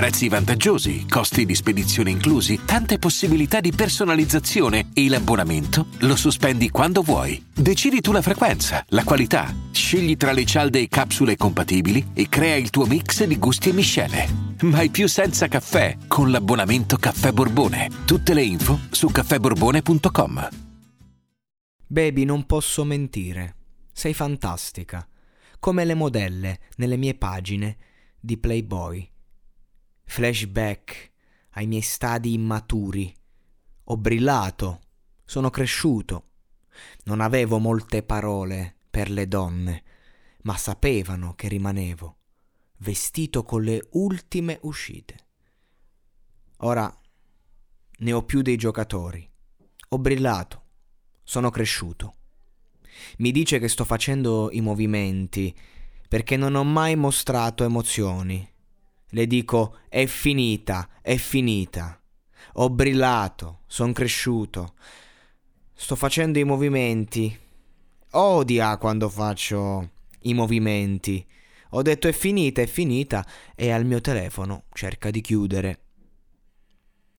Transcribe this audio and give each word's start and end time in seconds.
Prezzi 0.00 0.30
vantaggiosi, 0.30 1.06
costi 1.06 1.44
di 1.44 1.54
spedizione 1.54 2.08
inclusi, 2.08 2.60
tante 2.64 2.98
possibilità 2.98 3.60
di 3.60 3.70
personalizzazione 3.70 4.88
e 4.94 5.06
l'abbonamento 5.10 5.88
lo 5.98 6.16
sospendi 6.16 6.70
quando 6.70 7.02
vuoi. 7.02 7.44
Decidi 7.52 8.00
tu 8.00 8.10
la 8.10 8.22
frequenza, 8.22 8.82
la 8.88 9.04
qualità, 9.04 9.54
scegli 9.70 10.16
tra 10.16 10.32
le 10.32 10.46
cialde 10.46 10.80
e 10.80 10.88
capsule 10.88 11.36
compatibili 11.36 12.12
e 12.14 12.30
crea 12.30 12.56
il 12.56 12.70
tuo 12.70 12.86
mix 12.86 13.24
di 13.24 13.38
gusti 13.38 13.68
e 13.68 13.72
miscele. 13.74 14.26
Mai 14.62 14.88
più 14.88 15.06
senza 15.06 15.48
caffè 15.48 15.98
con 16.08 16.30
l'abbonamento 16.30 16.96
Caffè 16.96 17.32
Borbone. 17.32 17.90
Tutte 18.06 18.32
le 18.32 18.42
info 18.42 18.80
su 18.88 19.08
caffèborbone.com. 19.08 20.48
Baby, 21.86 22.24
non 22.24 22.46
posso 22.46 22.84
mentire. 22.84 23.56
Sei 23.92 24.14
fantastica 24.14 25.06
come 25.58 25.84
le 25.84 25.92
modelle 25.92 26.58
nelle 26.76 26.96
mie 26.96 27.12
pagine 27.12 27.76
di 28.18 28.38
Playboy. 28.38 29.09
Flashback 30.10 31.12
ai 31.50 31.68
miei 31.68 31.82
stadi 31.82 32.32
immaturi. 32.32 33.14
Ho 33.84 33.96
brillato, 33.96 34.80
sono 35.24 35.50
cresciuto. 35.50 36.24
Non 37.04 37.20
avevo 37.20 37.58
molte 37.58 38.02
parole 38.02 38.74
per 38.90 39.08
le 39.08 39.28
donne, 39.28 39.84
ma 40.42 40.56
sapevano 40.56 41.34
che 41.36 41.46
rimanevo, 41.46 42.16
vestito 42.78 43.44
con 43.44 43.62
le 43.62 43.86
ultime 43.92 44.58
uscite. 44.62 45.28
Ora 46.62 46.92
ne 47.98 48.12
ho 48.12 48.24
più 48.24 48.42
dei 48.42 48.56
giocatori. 48.56 49.30
Ho 49.90 49.98
brillato, 49.98 50.64
sono 51.22 51.50
cresciuto. 51.50 52.14
Mi 53.18 53.30
dice 53.30 53.60
che 53.60 53.68
sto 53.68 53.84
facendo 53.84 54.50
i 54.50 54.60
movimenti 54.60 55.56
perché 56.08 56.36
non 56.36 56.56
ho 56.56 56.64
mai 56.64 56.96
mostrato 56.96 57.62
emozioni. 57.62 58.58
Le 59.10 59.26
dico 59.26 59.78
è 59.88 60.06
finita, 60.06 60.88
è 61.02 61.16
finita. 61.16 62.00
Ho 62.54 62.70
brillato, 62.70 63.60
son 63.66 63.92
cresciuto. 63.92 64.74
Sto 65.74 65.96
facendo 65.96 66.38
i 66.38 66.44
movimenti. 66.44 67.36
Odia 68.12 68.76
quando 68.76 69.08
faccio 69.08 69.90
i 70.20 70.34
movimenti. 70.34 71.26
Ho 71.70 71.82
detto 71.82 72.08
è 72.08 72.12
finita, 72.12 72.62
è 72.62 72.66
finita 72.66 73.26
e 73.54 73.70
al 73.70 73.84
mio 73.84 74.00
telefono 74.00 74.64
cerca 74.72 75.10
di 75.10 75.20
chiudere. 75.20 75.89